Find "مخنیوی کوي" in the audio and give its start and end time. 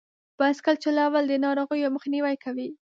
1.95-2.69